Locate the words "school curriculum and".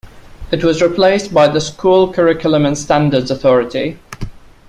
1.61-2.75